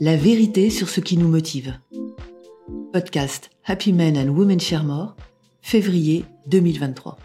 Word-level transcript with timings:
la 0.00 0.16
vérité 0.16 0.70
sur 0.70 0.88
ce 0.88 1.00
qui 1.00 1.16
nous 1.16 1.28
motive. 1.28 1.78
Podcast 2.92 3.50
Happy 3.64 3.92
Men 3.92 4.18
and 4.18 4.34
Women 4.34 4.58
Share 4.58 4.82
More, 4.82 5.14
février 5.62 6.24
2023. 6.48 7.16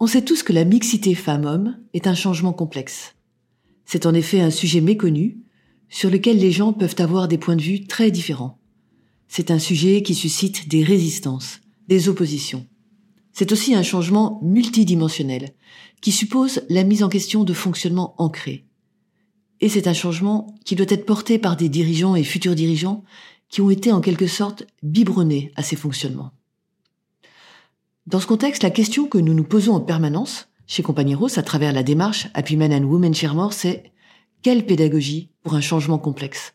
On 0.00 0.06
sait 0.08 0.22
tous 0.22 0.42
que 0.42 0.52
la 0.52 0.64
mixité 0.64 1.14
femmes-hommes 1.14 1.78
est 1.94 2.08
un 2.08 2.14
changement 2.14 2.52
complexe. 2.52 3.14
C'est 3.84 4.04
en 4.04 4.14
effet 4.14 4.40
un 4.40 4.50
sujet 4.50 4.80
méconnu 4.80 5.38
sur 5.88 6.10
lequel 6.10 6.38
les 6.38 6.50
gens 6.50 6.72
peuvent 6.72 6.96
avoir 6.98 7.28
des 7.28 7.38
points 7.38 7.56
de 7.56 7.62
vue 7.62 7.86
très 7.86 8.10
différents. 8.10 8.58
C'est 9.28 9.52
un 9.52 9.60
sujet 9.60 10.02
qui 10.02 10.16
suscite 10.16 10.68
des 10.68 10.82
résistances, 10.82 11.60
des 11.86 12.08
oppositions. 12.08 12.66
C'est 13.32 13.52
aussi 13.52 13.76
un 13.76 13.84
changement 13.84 14.40
multidimensionnel 14.42 15.54
qui 16.00 16.10
suppose 16.10 16.62
la 16.68 16.82
mise 16.82 17.04
en 17.04 17.08
question 17.08 17.44
de 17.44 17.52
fonctionnements 17.52 18.14
ancrés. 18.18 18.66
Et 19.60 19.68
c'est 19.68 19.86
un 19.86 19.92
changement 19.92 20.54
qui 20.64 20.74
doit 20.74 20.86
être 20.88 21.06
porté 21.06 21.38
par 21.38 21.56
des 21.56 21.68
dirigeants 21.68 22.16
et 22.16 22.24
futurs 22.24 22.54
dirigeants 22.54 23.04
qui 23.48 23.60
ont 23.60 23.70
été 23.70 23.92
en 23.92 24.00
quelque 24.00 24.26
sorte 24.26 24.64
biberonnés 24.82 25.52
à 25.56 25.62
ces 25.62 25.76
fonctionnements. 25.76 26.32
Dans 28.06 28.20
ce 28.20 28.26
contexte, 28.26 28.62
la 28.62 28.70
question 28.70 29.06
que 29.06 29.18
nous 29.18 29.34
nous 29.34 29.44
posons 29.44 29.74
en 29.74 29.80
permanence 29.80 30.48
chez 30.66 30.82
Compagnieros 30.82 31.38
à 31.38 31.42
travers 31.42 31.72
la 31.72 31.82
démarche 31.82 32.28
Happy 32.32 32.56
Men 32.56 32.72
and 32.72 32.86
Women 32.86 33.14
Share 33.14 33.52
c'est 33.52 33.92
quelle 34.42 34.64
pédagogie 34.64 35.30
pour 35.42 35.54
un 35.54 35.60
changement 35.60 35.98
complexe? 35.98 36.54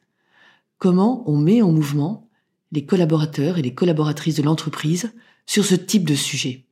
Comment 0.80 1.24
on 1.30 1.38
met 1.38 1.62
en 1.62 1.72
mouvement 1.72 2.28
les 2.72 2.86
collaborateurs 2.86 3.58
et 3.58 3.62
les 3.62 3.74
collaboratrices 3.74 4.36
de 4.36 4.44
l'entreprise 4.44 5.14
sur 5.46 5.66
ce 5.66 5.76
type 5.76 6.08
de 6.08 6.16
sujet? 6.16 6.66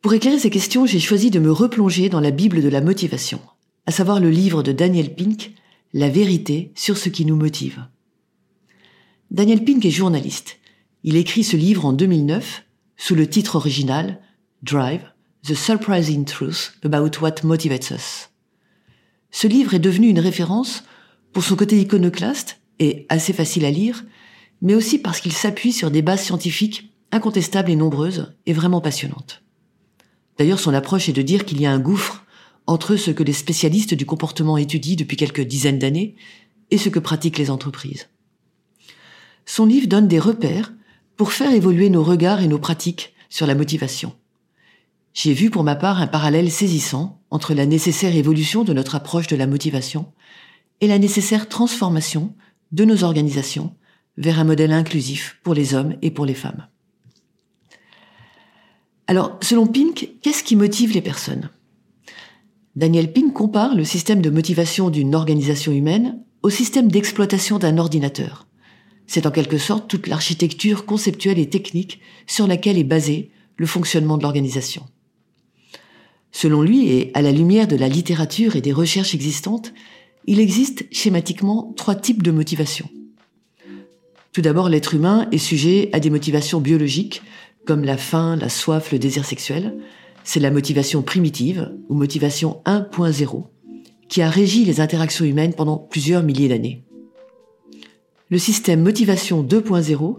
Pour 0.00 0.14
éclairer 0.14 0.38
ces 0.38 0.50
questions, 0.50 0.86
j'ai 0.86 1.00
choisi 1.00 1.30
de 1.30 1.38
me 1.38 1.52
replonger 1.52 2.08
dans 2.08 2.20
la 2.20 2.30
Bible 2.30 2.62
de 2.62 2.68
la 2.68 2.80
motivation, 2.80 3.40
à 3.86 3.90
savoir 3.90 4.20
le 4.20 4.30
livre 4.30 4.62
de 4.62 4.72
Daniel 4.72 5.14
Pink, 5.14 5.52
La 5.96 6.08
vérité 6.08 6.72
sur 6.74 6.98
ce 6.98 7.08
qui 7.08 7.24
nous 7.24 7.36
motive. 7.36 7.86
Daniel 9.30 9.62
Pink 9.62 9.84
est 9.84 9.92
journaliste. 9.92 10.58
Il 11.04 11.14
écrit 11.14 11.44
ce 11.44 11.56
livre 11.56 11.84
en 11.84 11.92
2009 11.92 12.64
sous 12.96 13.14
le 13.14 13.28
titre 13.28 13.54
original 13.54 14.20
Drive, 14.64 15.04
The 15.46 15.54
Surprising 15.54 16.24
Truth 16.24 16.72
About 16.82 17.20
What 17.20 17.44
Motivates 17.44 17.92
Us. 17.92 18.30
Ce 19.30 19.46
livre 19.46 19.74
est 19.74 19.78
devenu 19.78 20.08
une 20.08 20.18
référence 20.18 20.82
pour 21.32 21.44
son 21.44 21.54
côté 21.54 21.80
iconoclaste 21.80 22.60
et 22.80 23.06
assez 23.08 23.32
facile 23.32 23.64
à 23.64 23.70
lire, 23.70 24.04
mais 24.62 24.74
aussi 24.74 24.98
parce 24.98 25.20
qu'il 25.20 25.32
s'appuie 25.32 25.72
sur 25.72 25.92
des 25.92 26.02
bases 26.02 26.24
scientifiques 26.24 26.90
incontestables 27.12 27.70
et 27.70 27.76
nombreuses 27.76 28.34
et 28.46 28.52
vraiment 28.52 28.80
passionnantes. 28.80 29.44
D'ailleurs, 30.38 30.58
son 30.58 30.74
approche 30.74 31.08
est 31.08 31.12
de 31.12 31.22
dire 31.22 31.44
qu'il 31.44 31.60
y 31.60 31.66
a 31.66 31.72
un 31.72 31.78
gouffre 31.78 32.23
entre 32.66 32.96
ce 32.96 33.10
que 33.10 33.22
les 33.22 33.32
spécialistes 33.32 33.94
du 33.94 34.06
comportement 34.06 34.56
étudient 34.56 34.96
depuis 34.96 35.16
quelques 35.16 35.42
dizaines 35.42 35.78
d'années 35.78 36.16
et 36.70 36.78
ce 36.78 36.88
que 36.88 36.98
pratiquent 36.98 37.38
les 37.38 37.50
entreprises. 37.50 38.08
Son 39.46 39.66
livre 39.66 39.86
donne 39.86 40.08
des 40.08 40.18
repères 40.18 40.72
pour 41.16 41.32
faire 41.32 41.52
évoluer 41.52 41.90
nos 41.90 42.02
regards 42.02 42.40
et 42.40 42.48
nos 42.48 42.58
pratiques 42.58 43.14
sur 43.28 43.46
la 43.46 43.54
motivation. 43.54 44.14
J'ai 45.12 45.32
vu 45.32 45.50
pour 45.50 45.62
ma 45.62 45.76
part 45.76 46.00
un 46.00 46.06
parallèle 46.06 46.50
saisissant 46.50 47.20
entre 47.30 47.54
la 47.54 47.66
nécessaire 47.66 48.16
évolution 48.16 48.64
de 48.64 48.72
notre 48.72 48.94
approche 48.94 49.28
de 49.28 49.36
la 49.36 49.46
motivation 49.46 50.12
et 50.80 50.88
la 50.88 50.98
nécessaire 50.98 51.48
transformation 51.48 52.34
de 52.72 52.84
nos 52.84 53.04
organisations 53.04 53.74
vers 54.16 54.40
un 54.40 54.44
modèle 54.44 54.72
inclusif 54.72 55.38
pour 55.42 55.54
les 55.54 55.74
hommes 55.74 55.96
et 56.02 56.10
pour 56.10 56.26
les 56.26 56.34
femmes. 56.34 56.66
Alors, 59.06 59.38
selon 59.42 59.66
Pink, 59.66 60.10
qu'est-ce 60.22 60.42
qui 60.42 60.56
motive 60.56 60.92
les 60.92 61.02
personnes? 61.02 61.50
Daniel 62.76 63.12
Pink 63.12 63.32
compare 63.32 63.74
le 63.76 63.84
système 63.84 64.20
de 64.20 64.30
motivation 64.30 64.90
d'une 64.90 65.14
organisation 65.14 65.72
humaine 65.72 66.18
au 66.42 66.50
système 66.50 66.90
d'exploitation 66.90 67.58
d'un 67.58 67.78
ordinateur. 67.78 68.46
C'est 69.06 69.26
en 69.26 69.30
quelque 69.30 69.58
sorte 69.58 69.88
toute 69.88 70.08
l'architecture 70.08 70.84
conceptuelle 70.84 71.38
et 71.38 71.48
technique 71.48 72.00
sur 72.26 72.46
laquelle 72.46 72.78
est 72.78 72.84
basé 72.84 73.30
le 73.56 73.66
fonctionnement 73.66 74.16
de 74.16 74.22
l'organisation. 74.22 74.84
Selon 76.32 76.62
lui, 76.62 76.88
et 76.88 77.12
à 77.14 77.22
la 77.22 77.30
lumière 77.30 77.68
de 77.68 77.76
la 77.76 77.88
littérature 77.88 78.56
et 78.56 78.60
des 78.60 78.72
recherches 78.72 79.14
existantes, 79.14 79.72
il 80.26 80.40
existe 80.40 80.84
schématiquement 80.90 81.72
trois 81.76 81.94
types 81.94 82.24
de 82.24 82.32
motivation. 82.32 82.88
Tout 84.32 84.42
d'abord, 84.42 84.68
l'être 84.68 84.94
humain 84.94 85.28
est 85.30 85.38
sujet 85.38 85.90
à 85.92 86.00
des 86.00 86.10
motivations 86.10 86.60
biologiques, 86.60 87.22
comme 87.66 87.84
la 87.84 87.96
faim, 87.96 88.34
la 88.34 88.48
soif, 88.48 88.90
le 88.90 88.98
désir 88.98 89.24
sexuel. 89.24 89.76
C'est 90.24 90.40
la 90.40 90.50
motivation 90.50 91.02
primitive, 91.02 91.70
ou 91.88 91.94
motivation 91.94 92.62
1.0, 92.64 93.44
qui 94.08 94.22
a 94.22 94.30
régi 94.30 94.64
les 94.64 94.80
interactions 94.80 95.24
humaines 95.24 95.54
pendant 95.54 95.76
plusieurs 95.76 96.22
milliers 96.22 96.48
d'années. 96.48 96.82
Le 98.30 98.38
système 98.38 98.82
motivation 98.82 99.44
2.0 99.44 100.16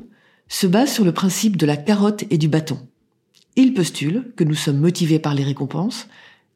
se 0.48 0.68
base 0.68 0.94
sur 0.94 1.04
le 1.04 1.12
principe 1.12 1.58
de 1.58 1.66
la 1.66 1.76
carotte 1.76 2.24
et 2.30 2.38
du 2.38 2.48
bâton. 2.48 2.78
Il 3.56 3.74
postule 3.74 4.32
que 4.36 4.44
nous 4.44 4.54
sommes 4.54 4.80
motivés 4.80 5.20
par 5.20 5.34
les 5.34 5.44
récompenses 5.44 6.08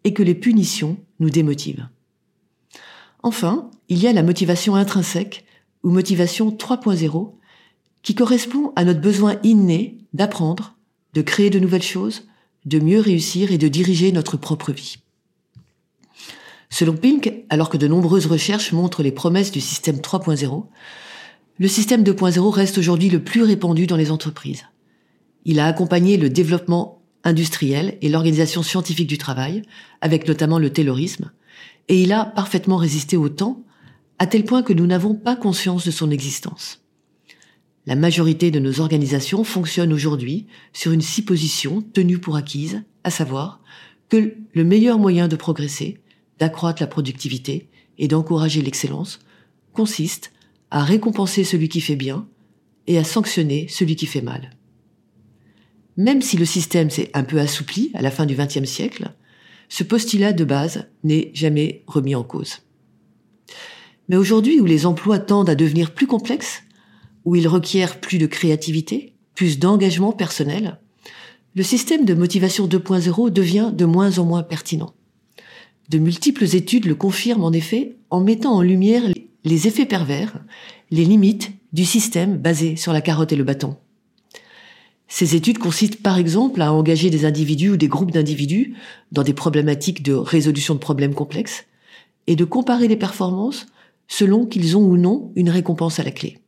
et 0.03 0.13
que 0.13 0.23
les 0.23 0.35
punitions 0.35 0.97
nous 1.19 1.31
démotivent. 1.31 1.87
Enfin, 3.23 3.69
il 3.89 3.97
y 3.97 4.07
a 4.07 4.13
la 4.13 4.23
motivation 4.23 4.75
intrinsèque 4.75 5.43
ou 5.83 5.89
motivation 5.89 6.51
3.0 6.51 7.31
qui 8.03 8.15
correspond 8.15 8.71
à 8.75 8.85
notre 8.85 9.01
besoin 9.01 9.37
inné 9.43 9.97
d'apprendre, 10.13 10.75
de 11.13 11.21
créer 11.21 11.49
de 11.49 11.59
nouvelles 11.59 11.81
choses, 11.81 12.28
de 12.65 12.79
mieux 12.79 12.99
réussir 12.99 13.51
et 13.51 13.57
de 13.57 13.67
diriger 13.67 14.11
notre 14.11 14.37
propre 14.37 14.71
vie. 14.71 14.97
Selon 16.69 16.95
Pink, 16.95 17.33
alors 17.49 17.69
que 17.69 17.77
de 17.77 17.87
nombreuses 17.87 18.27
recherches 18.27 18.73
montrent 18.73 19.01
les 19.01 19.11
promesses 19.11 19.51
du 19.51 19.61
système 19.61 19.97
3.0, 19.97 20.65
le 21.57 21.67
système 21.67 22.03
2.0 22.03 22.49
reste 22.49 22.77
aujourd'hui 22.77 23.09
le 23.09 23.23
plus 23.23 23.43
répandu 23.43 23.87
dans 23.87 23.97
les 23.97 24.11
entreprises. 24.11 24.65
Il 25.45 25.59
a 25.59 25.65
accompagné 25.65 26.17
le 26.17 26.29
développement 26.29 27.01
industriel 27.23 27.97
et 28.01 28.09
l'organisation 28.09 28.63
scientifique 28.63 29.07
du 29.07 29.17
travail, 29.17 29.63
avec 30.01 30.27
notamment 30.27 30.59
le 30.59 30.71
taylorisme, 30.71 31.31
et 31.87 32.01
il 32.01 32.13
a 32.13 32.25
parfaitement 32.25 32.77
résisté 32.77 33.17
au 33.17 33.29
temps, 33.29 33.63
à 34.19 34.27
tel 34.27 34.45
point 34.45 34.63
que 34.63 34.73
nous 34.73 34.85
n'avons 34.85 35.15
pas 35.15 35.35
conscience 35.35 35.85
de 35.85 35.91
son 35.91 36.11
existence. 36.11 36.81
La 37.89 37.95
majorité 37.95 38.51
de 38.51 38.59
nos 38.59 38.81
organisations 38.81 39.43
fonctionnent 39.43 39.93
aujourd'hui 39.93 40.45
sur 40.73 40.91
une 40.91 41.01
supposition 41.01 41.81
tenue 41.81 42.19
pour 42.19 42.35
acquise, 42.35 42.83
à 43.03 43.09
savoir 43.09 43.63
que 44.09 44.35
le 44.53 44.63
meilleur 44.63 44.99
moyen 44.99 45.27
de 45.27 45.35
progresser, 45.35 45.97
d'accroître 46.37 46.83
la 46.83 46.87
productivité 46.87 47.67
et 47.97 48.07
d'encourager 48.07 48.61
l'excellence 48.61 49.17
consiste 49.73 50.31
à 50.69 50.83
récompenser 50.83 51.43
celui 51.43 51.67
qui 51.67 51.81
fait 51.81 51.95
bien 51.95 52.27
et 52.85 52.99
à 52.99 53.03
sanctionner 53.03 53.67
celui 53.67 53.95
qui 53.95 54.05
fait 54.05 54.21
mal. 54.21 54.51
Même 55.97 56.21
si 56.21 56.37
le 56.37 56.45
système 56.45 56.91
s'est 56.91 57.09
un 57.15 57.23
peu 57.23 57.39
assoupli 57.39 57.89
à 57.95 58.03
la 58.03 58.11
fin 58.11 58.27
du 58.27 58.35
XXe 58.35 58.69
siècle, 58.69 59.15
ce 59.67 59.83
postulat 59.83 60.33
de 60.33 60.43
base 60.43 60.87
n'est 61.03 61.31
jamais 61.33 61.81
remis 61.87 62.13
en 62.13 62.23
cause. 62.23 62.59
Mais 64.09 64.15
aujourd'hui 64.15 64.59
où 64.59 64.65
les 64.65 64.85
emplois 64.85 65.17
tendent 65.17 65.49
à 65.49 65.55
devenir 65.55 65.95
plus 65.95 66.05
complexes, 66.05 66.61
où 67.29 67.35
ils 67.35 67.47
requièrent 67.47 67.99
plus 67.99 68.17
de 68.17 68.25
créativité, 68.25 69.13
plus 69.35 69.59
d'engagement 69.59 70.11
personnel, 70.11 70.79
le 71.53 71.61
système 71.61 72.03
de 72.03 72.15
motivation 72.15 72.67
2.0 72.67 73.29
devient 73.29 73.69
de 73.71 73.85
moins 73.85 74.17
en 74.17 74.25
moins 74.25 74.41
pertinent. 74.41 74.95
De 75.89 75.99
multiples 75.99 76.55
études 76.55 76.85
le 76.85 76.95
confirment 76.95 77.43
en 77.43 77.53
effet 77.53 77.97
en 78.09 78.21
mettant 78.21 78.55
en 78.55 78.63
lumière 78.63 79.03
les 79.43 79.67
effets 79.67 79.85
pervers, 79.85 80.43
les 80.89 81.05
limites 81.05 81.51
du 81.71 81.85
système 81.85 82.35
basé 82.35 82.75
sur 82.75 82.93
la 82.93 83.01
carotte 83.01 83.31
et 83.31 83.35
le 83.35 83.43
bâton. 83.43 83.77
Ces 85.07 85.35
études 85.35 85.59
consistent 85.59 86.01
par 86.01 86.17
exemple 86.17 86.63
à 86.63 86.73
engager 86.73 87.11
des 87.11 87.25
individus 87.25 87.69
ou 87.69 87.77
des 87.77 87.89
groupes 87.89 88.11
d'individus 88.11 88.73
dans 89.11 89.23
des 89.23 89.33
problématiques 89.33 90.01
de 90.01 90.13
résolution 90.13 90.73
de 90.73 90.79
problèmes 90.79 91.13
complexes 91.13 91.65
et 92.25 92.35
de 92.35 92.43
comparer 92.43 92.87
les 92.87 92.97
performances 92.97 93.67
selon 94.07 94.47
qu'ils 94.47 94.75
ont 94.75 94.83
ou 94.83 94.97
non 94.97 95.31
une 95.35 95.51
récompense 95.51 95.99
à 95.99 96.03
la 96.03 96.09
clé. 96.09 96.39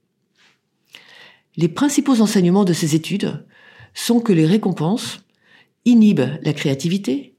Les 1.57 1.67
principaux 1.67 2.21
enseignements 2.21 2.65
de 2.65 2.73
ces 2.73 2.95
études 2.95 3.45
sont 3.93 4.19
que 4.19 4.33
les 4.33 4.45
récompenses 4.45 5.19
inhibent 5.85 6.39
la 6.41 6.53
créativité, 6.53 7.35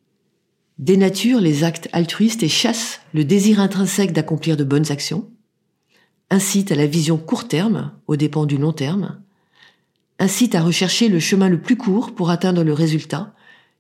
dénaturent 0.79 1.41
les 1.41 1.65
actes 1.65 1.89
altruistes 1.93 2.43
et 2.43 2.49
chassent 2.49 3.01
le 3.15 3.25
désir 3.25 3.61
intrinsèque 3.61 4.13
d'accomplir 4.13 4.57
de 4.57 4.65
bonnes 4.65 4.91
actions, 4.91 5.31
incite 6.31 6.73
à 6.73 6.75
la 6.75 6.87
vision 6.87 7.19
court 7.19 7.49
terme 7.49 7.93
aux 8.07 8.17
dépens 8.17 8.47
du 8.47 8.59
long 8.59 8.73
terme, 8.73 9.23
incite 10.19 10.55
à 10.55 10.63
rechercher 10.63 11.09
le 11.09 11.21
chemin 11.21 11.49
le 11.49 11.61
plus 11.61 11.77
court 11.77 12.15
pour 12.15 12.31
atteindre 12.31 12.65
le 12.65 12.73
résultat, 12.73 13.35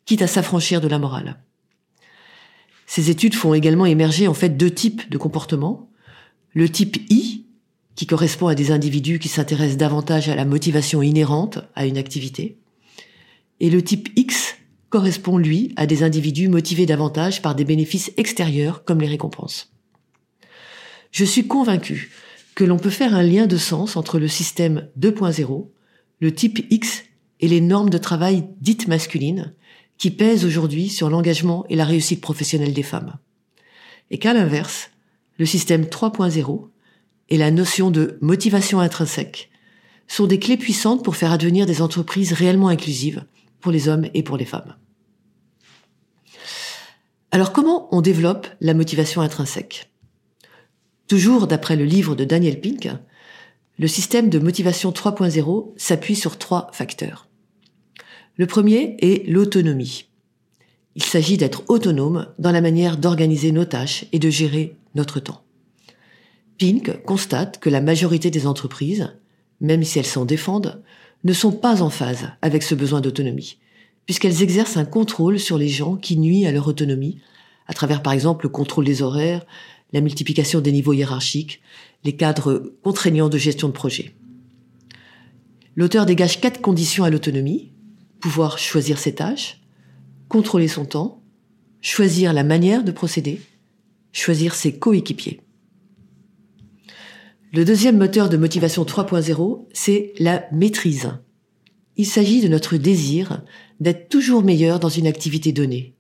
quitte 0.04 0.22
à 0.22 0.26
s'affranchir 0.26 0.80
de 0.80 0.88
la 0.88 0.98
morale. 0.98 1.40
Ces 2.86 3.10
études 3.10 3.34
font 3.34 3.54
également 3.54 3.86
émerger 3.86 4.28
en 4.28 4.34
fait 4.34 4.50
deux 4.50 4.70
types 4.70 5.08
de 5.10 5.18
comportements. 5.18 5.90
Le 6.52 6.68
type 6.68 6.98
I, 7.10 7.41
qui 7.94 8.06
correspond 8.06 8.46
à 8.46 8.54
des 8.54 8.70
individus 8.70 9.18
qui 9.18 9.28
s'intéressent 9.28 9.76
davantage 9.76 10.28
à 10.28 10.34
la 10.34 10.44
motivation 10.44 11.02
inhérente 11.02 11.58
à 11.74 11.86
une 11.86 11.98
activité, 11.98 12.58
et 13.60 13.70
le 13.70 13.82
type 13.82 14.08
X 14.16 14.56
correspond, 14.90 15.38
lui, 15.38 15.72
à 15.76 15.86
des 15.86 16.02
individus 16.02 16.48
motivés 16.48 16.84
davantage 16.84 17.40
par 17.42 17.54
des 17.54 17.64
bénéfices 17.64 18.12
extérieurs 18.16 18.84
comme 18.84 19.00
les 19.00 19.06
récompenses. 19.06 19.72
Je 21.12 21.24
suis 21.24 21.46
convaincu 21.46 22.10
que 22.54 22.64
l'on 22.64 22.78
peut 22.78 22.90
faire 22.90 23.14
un 23.14 23.22
lien 23.22 23.46
de 23.46 23.56
sens 23.56 23.96
entre 23.96 24.18
le 24.18 24.28
système 24.28 24.88
2.0, 24.98 25.68
le 26.20 26.34
type 26.34 26.66
X 26.70 27.04
et 27.40 27.48
les 27.48 27.60
normes 27.60 27.90
de 27.90 27.98
travail 27.98 28.44
dites 28.60 28.88
masculines 28.88 29.54
qui 29.96 30.10
pèsent 30.10 30.44
aujourd'hui 30.44 30.88
sur 30.88 31.08
l'engagement 31.08 31.64
et 31.68 31.76
la 31.76 31.84
réussite 31.84 32.20
professionnelle 32.20 32.74
des 32.74 32.82
femmes. 32.82 33.18
Et 34.10 34.18
qu'à 34.18 34.34
l'inverse, 34.34 34.90
le 35.38 35.46
système 35.46 35.84
3.0 35.84 36.68
et 37.28 37.38
la 37.38 37.50
notion 37.50 37.90
de 37.90 38.18
motivation 38.20 38.80
intrinsèque 38.80 39.50
sont 40.06 40.26
des 40.26 40.38
clés 40.38 40.56
puissantes 40.56 41.04
pour 41.04 41.16
faire 41.16 41.32
advenir 41.32 41.66
des 41.66 41.80
entreprises 41.80 42.32
réellement 42.32 42.68
inclusives 42.68 43.24
pour 43.60 43.72
les 43.72 43.88
hommes 43.88 44.06
et 44.14 44.22
pour 44.22 44.36
les 44.36 44.44
femmes. 44.44 44.76
Alors 47.30 47.52
comment 47.52 47.88
on 47.94 48.02
développe 48.02 48.46
la 48.60 48.74
motivation 48.74 49.22
intrinsèque? 49.22 49.90
Toujours 51.08 51.46
d'après 51.46 51.76
le 51.76 51.84
livre 51.84 52.14
de 52.14 52.24
Daniel 52.24 52.60
Pink, 52.60 52.88
le 53.78 53.88
système 53.88 54.28
de 54.28 54.38
motivation 54.38 54.90
3.0 54.90 55.72
s'appuie 55.76 56.16
sur 56.16 56.38
trois 56.38 56.68
facteurs. 56.72 57.28
Le 58.36 58.46
premier 58.46 58.96
est 59.00 59.26
l'autonomie. 59.28 60.06
Il 60.94 61.02
s'agit 61.02 61.38
d'être 61.38 61.64
autonome 61.68 62.28
dans 62.38 62.52
la 62.52 62.60
manière 62.60 62.98
d'organiser 62.98 63.50
nos 63.50 63.64
tâches 63.64 64.04
et 64.12 64.18
de 64.18 64.28
gérer 64.28 64.76
notre 64.94 65.20
temps. 65.20 65.42
Pink 66.62 67.02
constate 67.02 67.58
que 67.58 67.68
la 67.68 67.80
majorité 67.80 68.30
des 68.30 68.46
entreprises, 68.46 69.12
même 69.60 69.82
si 69.82 69.98
elles 69.98 70.06
s'en 70.06 70.24
défendent, 70.24 70.80
ne 71.24 71.32
sont 71.32 71.50
pas 71.50 71.82
en 71.82 71.90
phase 71.90 72.28
avec 72.40 72.62
ce 72.62 72.76
besoin 72.76 73.00
d'autonomie, 73.00 73.58
puisqu'elles 74.06 74.44
exercent 74.44 74.76
un 74.76 74.84
contrôle 74.84 75.40
sur 75.40 75.58
les 75.58 75.66
gens 75.66 75.96
qui 75.96 76.16
nuit 76.16 76.46
à 76.46 76.52
leur 76.52 76.68
autonomie, 76.68 77.18
à 77.66 77.74
travers 77.74 78.00
par 78.00 78.12
exemple 78.12 78.44
le 78.44 78.50
contrôle 78.50 78.84
des 78.84 79.02
horaires, 79.02 79.44
la 79.92 80.00
multiplication 80.00 80.60
des 80.60 80.70
niveaux 80.70 80.92
hiérarchiques, 80.92 81.60
les 82.04 82.14
cadres 82.14 82.72
contraignants 82.84 83.28
de 83.28 83.38
gestion 83.38 83.66
de 83.66 83.72
projet. 83.72 84.14
L'auteur 85.74 86.06
dégage 86.06 86.40
quatre 86.40 86.60
conditions 86.60 87.02
à 87.02 87.10
l'autonomie. 87.10 87.72
Pouvoir 88.20 88.56
choisir 88.60 89.00
ses 89.00 89.16
tâches, 89.16 89.60
contrôler 90.28 90.68
son 90.68 90.84
temps, 90.84 91.24
choisir 91.80 92.32
la 92.32 92.44
manière 92.44 92.84
de 92.84 92.92
procéder, 92.92 93.40
choisir 94.12 94.54
ses 94.54 94.78
coéquipiers. 94.78 95.41
Le 97.54 97.66
deuxième 97.66 97.98
moteur 97.98 98.30
de 98.30 98.38
motivation 98.38 98.82
3.0, 98.82 99.66
c'est 99.74 100.14
la 100.18 100.46
maîtrise. 100.52 101.10
Il 101.98 102.06
s'agit 102.06 102.40
de 102.40 102.48
notre 102.48 102.78
désir 102.78 103.42
d'être 103.78 104.08
toujours 104.08 104.42
meilleur 104.42 104.80
dans 104.80 104.88
une 104.88 105.06
activité 105.06 105.52
donnée. 105.52 105.92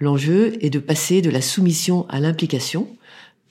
L'enjeu 0.00 0.56
est 0.60 0.70
de 0.70 0.80
passer 0.80 1.22
de 1.22 1.30
la 1.30 1.42
soumission 1.42 2.08
à 2.08 2.18
l'implication. 2.18 2.88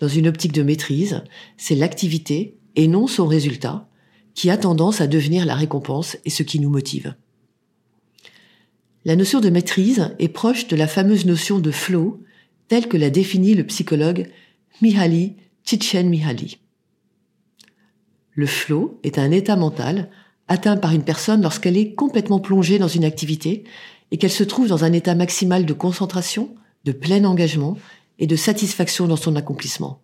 Dans 0.02 0.10
une 0.10 0.28
optique 0.28 0.52
de 0.52 0.64
maîtrise, 0.64 1.24
c'est 1.56 1.76
l'activité 1.76 2.58
et 2.76 2.90
non 2.90 3.08
son 3.08 3.26
résultat 3.26 3.88
qui 4.34 4.50
a 4.50 4.58
tendance 4.58 5.00
à 5.00 5.08
devenir 5.08 5.46
la 5.46 5.56
récompense 5.56 6.18
et 6.26 6.30
ce 6.30 6.44
qui 6.44 6.60
nous 6.60 6.70
motive. 6.70 7.16
La 9.06 9.16
notion 9.16 9.40
de 9.40 9.50
maîtrise 9.50 10.14
est 10.20 10.28
proche 10.28 10.68
de 10.68 10.76
la 10.76 10.88
fameuse 10.88 11.26
notion 11.26 11.60
de 11.60 11.72
flow 11.72 12.22
telle 12.68 12.90
que 12.90 12.98
l'a 12.98 13.10
définie 13.10 13.54
le 13.54 13.66
psychologue 13.66 14.28
Mihaly 14.82 15.38
Csikszentmihalyi. 15.64 16.58
Le 18.38 18.46
flow 18.46 19.00
est 19.02 19.18
un 19.18 19.32
état 19.32 19.56
mental 19.56 20.12
atteint 20.48 20.78
par 20.78 20.94
une 20.94 21.04
personne 21.04 21.42
lorsqu'elle 21.42 21.76
est 21.76 21.96
complètement 21.96 22.40
plongée 22.40 22.78
dans 22.78 22.88
une 22.88 23.04
activité 23.04 23.64
et 24.12 24.18
qu'elle 24.18 24.32
se 24.32 24.44
trouve 24.44 24.68
dans 24.68 24.84
un 24.84 24.94
état 24.94 25.16
maximal 25.16 25.66
de 25.66 25.74
concentration, 25.74 26.54
de 26.86 26.92
plein 26.92 27.26
engagement 27.26 27.80
et 28.20 28.28
de 28.28 28.36
satisfaction 28.36 29.08
dans 29.08 29.16
son 29.16 29.36
accomplissement. 29.36 30.04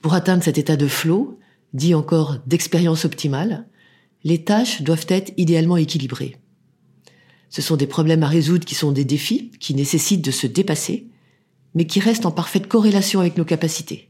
Pour 0.00 0.14
atteindre 0.14 0.42
cet 0.42 0.56
état 0.56 0.76
de 0.76 0.88
flow, 0.88 1.38
dit 1.74 1.94
encore 1.94 2.38
d'expérience 2.46 3.04
optimale, 3.04 3.68
les 4.24 4.44
tâches 4.44 4.80
doivent 4.80 5.06
être 5.08 5.34
idéalement 5.36 5.76
équilibrées. 5.76 6.36
Ce 7.50 7.60
sont 7.60 7.76
des 7.76 7.86
problèmes 7.86 8.22
à 8.22 8.28
résoudre 8.28 8.64
qui 8.64 8.74
sont 8.74 8.92
des 8.92 9.04
défis, 9.04 9.50
qui 9.60 9.74
nécessitent 9.74 10.24
de 10.24 10.30
se 10.30 10.46
dépasser, 10.46 11.06
mais 11.74 11.86
qui 11.86 12.00
restent 12.00 12.24
en 12.24 12.30
parfaite 12.30 12.66
corrélation 12.66 13.20
avec 13.20 13.36
nos 13.36 13.44
capacités. 13.44 14.08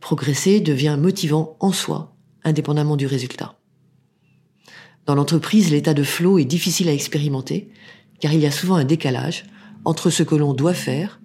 Progresser 0.00 0.60
devient 0.60 0.96
motivant 0.98 1.56
en 1.60 1.72
soi, 1.72 2.16
indépendamment 2.42 2.96
du 2.96 3.06
résultat. 3.06 3.58
Dans 5.06 5.14
l'entreprise, 5.14 5.70
l'état 5.70 5.94
de 5.94 6.02
flow 6.02 6.38
est 6.38 6.44
difficile 6.44 6.88
à 6.88 6.92
expérimenter, 6.92 7.70
car 8.18 8.32
il 8.32 8.40
y 8.40 8.46
a 8.46 8.50
souvent 8.50 8.76
un 8.76 8.84
décalage 8.84 9.44
entre 9.84 10.10
ce 10.10 10.22
que 10.22 10.34
l'on 10.34 10.54
doit 10.54 10.74
faire 10.74 11.20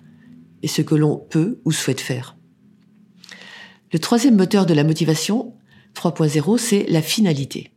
et 0.64 0.68
ce 0.68 0.82
que 0.82 0.96
l'on 0.96 1.18
peut 1.18 1.60
ou 1.66 1.72
souhaite 1.72 2.02
faire. 2.02 2.36
Le 3.92 4.00
troisième 4.00 4.36
moteur 4.36 4.66
de 4.66 4.74
la 4.74 4.84
motivation, 4.84 5.54
3.0, 5.96 6.58
c'est 6.58 6.86
la 6.90 7.02
finalité. 7.02 7.72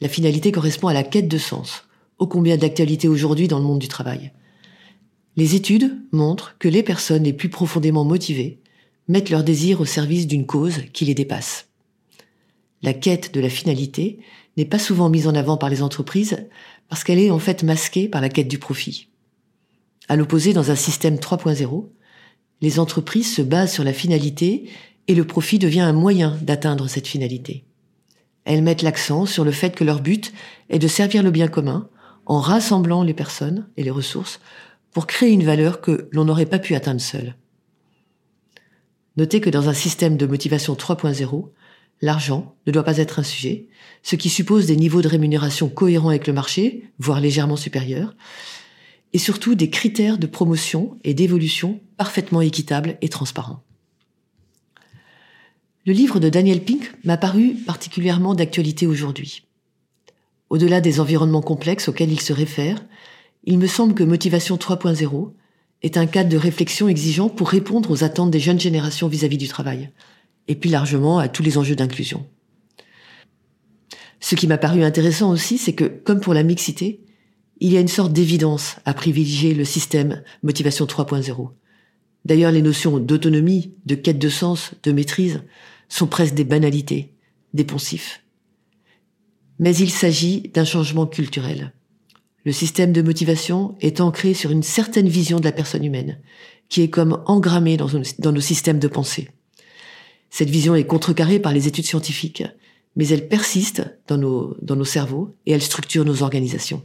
La 0.00 0.08
finalité 0.08 0.52
correspond 0.52 0.88
à 0.88 0.94
la 0.94 1.02
quête 1.02 1.28
de 1.28 1.38
sens, 1.38 1.84
ô 2.18 2.26
combien 2.26 2.56
d'actualité 2.56 3.08
aujourd'hui 3.08 3.48
dans 3.48 3.58
le 3.58 3.64
monde 3.64 3.80
du 3.80 3.88
travail. 3.88 4.32
Les 5.36 5.54
études 5.54 5.96
montrent 6.12 6.56
que 6.58 6.68
les 6.68 6.82
personnes 6.82 7.24
les 7.24 7.32
plus 7.32 7.48
profondément 7.48 8.04
motivées 8.04 8.60
mettent 9.08 9.30
leur 9.30 9.42
désir 9.42 9.80
au 9.80 9.84
service 9.84 10.26
d'une 10.26 10.46
cause 10.46 10.82
qui 10.92 11.04
les 11.04 11.14
dépasse. 11.14 11.68
La 12.82 12.94
quête 12.94 13.34
de 13.34 13.40
la 13.40 13.48
finalité 13.48 14.20
n'est 14.56 14.64
pas 14.64 14.78
souvent 14.78 15.08
mise 15.08 15.26
en 15.26 15.34
avant 15.34 15.56
par 15.56 15.70
les 15.70 15.82
entreprises 15.82 16.46
parce 16.88 17.04
qu'elle 17.04 17.18
est 17.18 17.30
en 17.30 17.38
fait 17.38 17.62
masquée 17.62 18.08
par 18.08 18.20
la 18.20 18.28
quête 18.28 18.48
du 18.48 18.58
profit. 18.58 19.08
À 20.08 20.16
l'opposé, 20.16 20.52
dans 20.52 20.70
un 20.70 20.76
système 20.76 21.16
3.0, 21.16 21.88
les 22.60 22.78
entreprises 22.78 23.34
se 23.34 23.42
basent 23.42 23.72
sur 23.72 23.84
la 23.84 23.92
finalité 23.92 24.70
et 25.06 25.14
le 25.14 25.24
profit 25.24 25.58
devient 25.58 25.80
un 25.80 25.92
moyen 25.92 26.38
d'atteindre 26.42 26.88
cette 26.88 27.06
finalité. 27.06 27.64
Elles 28.44 28.62
mettent 28.62 28.82
l'accent 28.82 29.26
sur 29.26 29.44
le 29.44 29.50
fait 29.50 29.74
que 29.74 29.84
leur 29.84 30.00
but 30.00 30.32
est 30.70 30.78
de 30.78 30.88
servir 30.88 31.22
le 31.22 31.30
bien 31.30 31.48
commun 31.48 31.88
en 32.26 32.40
rassemblant 32.40 33.02
les 33.02 33.14
personnes 33.14 33.68
et 33.76 33.82
les 33.82 33.90
ressources 33.90 34.40
pour 34.92 35.06
créer 35.06 35.30
une 35.30 35.44
valeur 35.44 35.80
que 35.80 36.08
l'on 36.12 36.24
n'aurait 36.24 36.46
pas 36.46 36.58
pu 36.58 36.74
atteindre 36.74 37.00
seul. 37.00 37.34
Notez 39.18 39.40
que 39.40 39.50
dans 39.50 39.68
un 39.68 39.74
système 39.74 40.16
de 40.16 40.26
motivation 40.26 40.74
3.0, 40.74 41.48
l'argent 42.02 42.54
ne 42.68 42.72
doit 42.72 42.84
pas 42.84 42.98
être 42.98 43.18
un 43.18 43.24
sujet, 43.24 43.66
ce 44.04 44.14
qui 44.14 44.28
suppose 44.28 44.66
des 44.66 44.76
niveaux 44.76 45.02
de 45.02 45.08
rémunération 45.08 45.68
cohérents 45.68 46.10
avec 46.10 46.28
le 46.28 46.32
marché, 46.32 46.84
voire 47.00 47.20
légèrement 47.20 47.56
supérieurs, 47.56 48.14
et 49.12 49.18
surtout 49.18 49.56
des 49.56 49.70
critères 49.70 50.18
de 50.18 50.28
promotion 50.28 50.96
et 51.02 51.14
d'évolution 51.14 51.80
parfaitement 51.96 52.42
équitables 52.42 52.96
et 53.02 53.08
transparents. 53.08 53.64
Le 55.84 55.94
livre 55.94 56.20
de 56.20 56.28
Daniel 56.28 56.62
Pink 56.62 56.94
m'a 57.02 57.16
paru 57.16 57.56
particulièrement 57.66 58.36
d'actualité 58.36 58.86
aujourd'hui. 58.86 59.48
Au-delà 60.48 60.80
des 60.80 61.00
environnements 61.00 61.42
complexes 61.42 61.88
auxquels 61.88 62.12
il 62.12 62.20
se 62.20 62.32
réfère, 62.32 62.86
il 63.42 63.58
me 63.58 63.66
semble 63.66 63.94
que 63.94 64.04
Motivation 64.04 64.54
3.0 64.54 65.32
est 65.82 65.96
un 65.96 66.06
cadre 66.06 66.30
de 66.30 66.36
réflexion 66.36 66.88
exigeant 66.88 67.28
pour 67.28 67.48
répondre 67.48 67.90
aux 67.90 68.04
attentes 68.04 68.30
des 68.30 68.40
jeunes 68.40 68.60
générations 68.60 69.08
vis-à-vis 69.08 69.38
du 69.38 69.48
travail, 69.48 69.90
et 70.48 70.54
puis 70.54 70.70
largement 70.70 71.18
à 71.18 71.28
tous 71.28 71.42
les 71.42 71.58
enjeux 71.58 71.76
d'inclusion. 71.76 72.26
Ce 74.20 74.34
qui 74.34 74.46
m'a 74.46 74.58
paru 74.58 74.82
intéressant 74.82 75.30
aussi, 75.30 75.58
c'est 75.58 75.74
que, 75.74 75.84
comme 75.84 76.20
pour 76.20 76.34
la 76.34 76.42
mixité, 76.42 77.00
il 77.60 77.72
y 77.72 77.76
a 77.76 77.80
une 77.80 77.88
sorte 77.88 78.12
d'évidence 78.12 78.76
à 78.84 78.94
privilégier 78.94 79.54
le 79.54 79.64
système 79.64 80.22
motivation 80.42 80.86
3.0. 80.86 81.50
D'ailleurs, 82.24 82.52
les 82.52 82.62
notions 82.62 82.98
d'autonomie, 82.98 83.74
de 83.86 83.94
quête 83.94 84.18
de 84.18 84.28
sens, 84.28 84.72
de 84.82 84.92
maîtrise 84.92 85.42
sont 85.88 86.06
presque 86.06 86.34
des 86.34 86.44
banalités, 86.44 87.14
des 87.54 87.64
poncifs. 87.64 88.22
Mais 89.58 89.74
il 89.76 89.90
s'agit 89.90 90.42
d'un 90.54 90.64
changement 90.64 91.06
culturel. 91.06 91.72
Le 92.48 92.52
système 92.54 92.94
de 92.94 93.02
motivation 93.02 93.76
est 93.82 94.00
ancré 94.00 94.32
sur 94.32 94.50
une 94.50 94.62
certaine 94.62 95.06
vision 95.06 95.38
de 95.38 95.44
la 95.44 95.52
personne 95.52 95.84
humaine, 95.84 96.18
qui 96.70 96.80
est 96.80 96.88
comme 96.88 97.22
engrammée 97.26 97.76
dans, 97.76 97.90
nos 98.32 98.40
systèmes 98.40 98.78
de 98.78 98.88
pensée. 98.88 99.28
Cette 100.30 100.48
vision 100.48 100.74
est 100.74 100.86
contrecarrée 100.86 101.40
par 101.40 101.52
les 101.52 101.68
études 101.68 101.84
scientifiques, 101.84 102.44
mais 102.96 103.06
elle 103.08 103.28
persiste 103.28 103.82
dans 104.06 104.16
nos, 104.16 104.84
cerveaux 104.86 105.36
et 105.44 105.52
elle 105.52 105.60
structure 105.60 106.06
nos 106.06 106.22
organisations. 106.22 106.82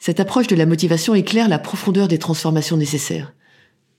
Cette 0.00 0.18
approche 0.18 0.48
de 0.48 0.56
la 0.56 0.66
motivation 0.66 1.14
éclaire 1.14 1.48
la 1.48 1.60
profondeur 1.60 2.08
des 2.08 2.18
transformations 2.18 2.76
nécessaires. 2.76 3.32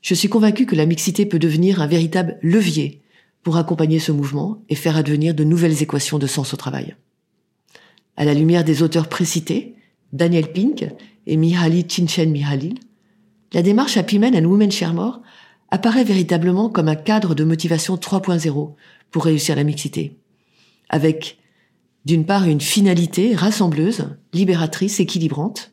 Je 0.01 0.15
suis 0.15 0.27
convaincue 0.27 0.65
que 0.65 0.75
la 0.75 0.85
mixité 0.85 1.25
peut 1.25 1.39
devenir 1.39 1.81
un 1.81 1.87
véritable 1.87 2.39
levier 2.41 3.03
pour 3.41 3.55
accompagner 3.55 3.99
ce 3.99 4.11
mouvement 4.11 4.65
et 4.67 4.75
faire 4.75 4.97
advenir 4.97 5.33
de 5.33 5.45
nouvelles 5.45 5.81
équations 5.81 6.19
de 6.19 6.27
sens 6.27 6.53
au 6.53 6.57
travail. 6.57 6.97
À 8.17 8.25
la 8.25 8.33
lumière 8.33 8.65
des 8.65 8.83
auteurs 8.83 9.07
précités, 9.07 9.77
Daniel 10.13 10.51
Pink 10.51 10.87
et 11.25 11.37
Mihaly 11.37 11.85
Csikszentmihalyi, 11.85 12.75
la 13.51 13.63
démarche 13.63 13.97
Happy 13.97 14.19
Men 14.19 14.35
and 14.35 14.47
Women 14.47 14.71
Share 14.71 14.93
More 14.93 15.21
apparaît 15.71 16.03
véritablement 16.03 16.69
comme 16.69 16.87
un 16.87 16.95
cadre 16.95 17.33
de 17.33 17.43
motivation 17.43 17.95
3.0 17.95 18.75
pour 19.09 19.25
réussir 19.25 19.55
la 19.55 19.63
mixité, 19.63 20.19
avec 20.89 21.39
d'une 22.05 22.25
part 22.25 22.45
une 22.45 22.61
finalité 22.61 23.33
rassembleuse, 23.33 24.09
libératrice, 24.33 24.99
équilibrante. 24.99 25.71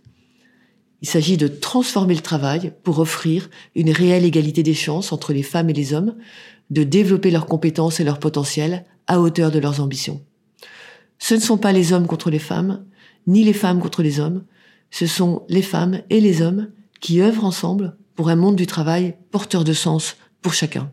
Il 1.02 1.08
s'agit 1.08 1.36
de 1.36 1.48
transformer 1.48 2.14
le 2.14 2.20
travail 2.20 2.72
pour 2.82 2.98
offrir 2.98 3.50
une 3.74 3.90
réelle 3.90 4.24
égalité 4.24 4.62
des 4.62 4.74
chances 4.74 5.12
entre 5.12 5.32
les 5.32 5.42
femmes 5.42 5.70
et 5.70 5.74
les 5.74 5.92
hommes, 5.92 6.16
de 6.70 6.82
développer 6.82 7.30
leurs 7.30 7.46
compétences 7.46 8.00
et 8.00 8.04
leurs 8.04 8.20
potentiels 8.20 8.84
à 9.06 9.20
hauteur 9.20 9.50
de 9.50 9.58
leurs 9.58 9.80
ambitions. 9.80 10.22
Ce 11.18 11.34
ne 11.34 11.40
sont 11.40 11.58
pas 11.58 11.72
les 11.72 11.92
hommes 11.92 12.06
contre 12.06 12.30
les 12.30 12.38
femmes, 12.38 12.84
ni 13.26 13.44
les 13.44 13.52
femmes 13.52 13.80
contre 13.80 14.02
les 14.02 14.20
hommes, 14.20 14.44
ce 14.90 15.06
sont 15.06 15.44
les 15.48 15.62
femmes 15.62 16.02
et 16.10 16.20
les 16.20 16.42
hommes 16.42 16.70
qui 17.00 17.20
œuvrent 17.20 17.44
ensemble 17.44 17.96
pour 18.14 18.28
un 18.28 18.36
monde 18.36 18.56
du 18.56 18.66
travail 18.66 19.16
porteur 19.30 19.64
de 19.64 19.72
sens 19.72 20.16
pour 20.42 20.52
chacun. 20.52 20.92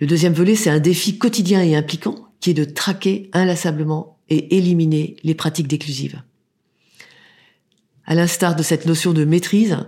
Le 0.00 0.06
deuxième 0.06 0.32
volet, 0.32 0.54
c'est 0.54 0.70
un 0.70 0.80
défi 0.80 1.18
quotidien 1.18 1.62
et 1.62 1.76
impliquant 1.76 2.28
qui 2.40 2.50
est 2.50 2.54
de 2.54 2.64
traquer 2.64 3.30
inlassablement 3.32 4.18
et 4.28 4.56
éliminer 4.56 5.16
les 5.22 5.34
pratiques 5.34 5.68
déclusives. 5.68 6.22
À 8.06 8.14
l'instar 8.14 8.54
de 8.54 8.62
cette 8.62 8.86
notion 8.86 9.12
de 9.12 9.24
maîtrise, 9.24 9.78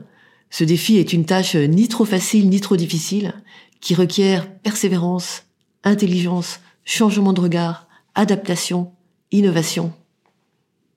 ce 0.51 0.65
défi 0.65 0.97
est 0.97 1.13
une 1.13 1.27
tâche 1.27 1.55
ni 1.57 1.89
trop 1.89 2.05
facile 2.05 2.49
ni 2.49 2.61
trop 2.61 2.77
difficile, 2.77 3.35
qui 3.81 3.95
requiert 3.95 4.51
persévérance, 4.61 5.45
intelligence, 5.85 6.61
changement 6.85 7.33
de 7.33 7.41
regard, 7.41 7.89
adaptation, 8.15 8.93
innovation. 9.33 9.93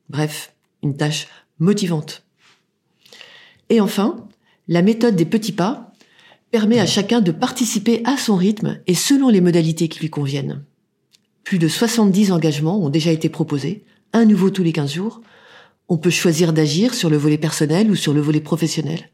Bref, 0.10 0.54
une 0.84 0.96
tâche 0.98 1.28
motivante. 1.60 2.24
Et 3.70 3.82
enfin, 3.82 4.28
la 4.68 4.82
méthode 4.82 5.16
des 5.16 5.26
petits 5.26 5.52
pas 5.52 5.94
permet 6.52 6.80
à 6.80 6.86
chacun 6.86 7.22
de 7.22 7.32
participer 7.32 8.02
à 8.06 8.18
son 8.18 8.36
rythme 8.36 8.80
et 8.88 8.96
selon 8.96 9.30
les 9.30 9.42
modalités 9.42 9.88
qui 9.88 10.00
lui 10.00 10.10
conviennent. 10.10 10.64
Plus 11.44 11.60
de 11.60 11.68
70 11.68 12.32
engagements 12.32 12.84
ont 12.84 12.90
déjà 12.90 13.12
été 13.12 13.30
proposés, 13.30 13.84
un 14.14 14.26
nouveau 14.26 14.50
tous 14.50 14.64
les 14.64 14.72
15 14.72 14.94
jours. 14.94 15.22
On 15.88 15.98
peut 15.98 16.10
choisir 16.10 16.54
d'agir 16.54 16.94
sur 16.94 17.10
le 17.10 17.18
volet 17.18 17.38
personnel 17.38 17.90
ou 17.92 17.96
sur 17.96 18.14
le 18.14 18.22
volet 18.22 18.42
professionnel. 18.42 19.10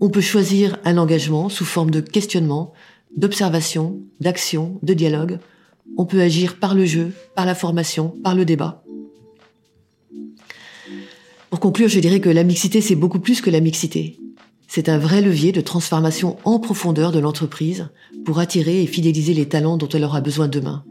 On 0.00 0.10
peut 0.10 0.20
choisir 0.20 0.78
un 0.84 0.98
engagement 0.98 1.48
sous 1.48 1.64
forme 1.64 1.90
de 1.90 2.00
questionnement, 2.00 2.72
d'observation, 3.16 4.00
d'action, 4.20 4.78
de 4.82 4.94
dialogue. 4.94 5.38
On 5.96 6.04
peut 6.04 6.20
agir 6.20 6.58
par 6.58 6.74
le 6.74 6.84
jeu, 6.84 7.12
par 7.34 7.46
la 7.46 7.54
formation, 7.54 8.14
par 8.22 8.34
le 8.34 8.44
débat. 8.44 8.82
Pour 11.50 11.60
conclure, 11.60 11.88
je 11.88 12.00
dirais 12.00 12.20
que 12.20 12.28
la 12.28 12.44
mixité, 12.44 12.80
c'est 12.80 12.96
beaucoup 12.96 13.20
plus 13.20 13.40
que 13.40 13.50
la 13.50 13.60
mixité. 13.60 14.18
C'est 14.68 14.88
un 14.88 14.98
vrai 14.98 15.22
levier 15.22 15.52
de 15.52 15.60
transformation 15.60 16.36
en 16.44 16.58
profondeur 16.58 17.12
de 17.12 17.18
l'entreprise 17.18 17.88
pour 18.24 18.40
attirer 18.40 18.82
et 18.82 18.86
fidéliser 18.86 19.32
les 19.32 19.48
talents 19.48 19.76
dont 19.76 19.88
elle 19.88 20.04
aura 20.04 20.20
besoin 20.20 20.48
demain. 20.48 20.84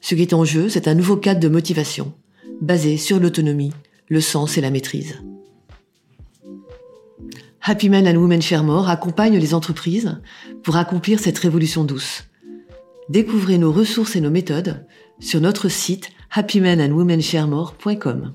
Ce 0.00 0.14
qui 0.14 0.22
est 0.22 0.34
en 0.34 0.44
jeu, 0.44 0.68
c'est 0.68 0.88
un 0.88 0.94
nouveau 0.94 1.16
cadre 1.16 1.40
de 1.40 1.48
motivation, 1.48 2.12
basé 2.60 2.96
sur 2.96 3.18
l'autonomie, 3.18 3.72
le 4.08 4.20
sens 4.20 4.58
et 4.58 4.60
la 4.60 4.70
maîtrise. 4.70 5.14
Happy 7.62 7.88
Men 7.88 8.08
and 8.08 8.18
Women 8.20 8.40
Share 8.42 8.64
More 8.64 8.88
accompagne 8.88 9.38
les 9.38 9.54
entreprises 9.54 10.18
pour 10.62 10.76
accomplir 10.76 11.20
cette 11.20 11.38
révolution 11.38 11.84
douce. 11.84 12.24
Découvrez 13.08 13.58
nos 13.58 13.72
ressources 13.72 14.14
et 14.16 14.20
nos 14.20 14.30
méthodes 14.30 14.86
sur 15.18 15.40
notre 15.40 15.68
site 15.68 16.10
happymenandwomensharemore.com. 16.30 18.34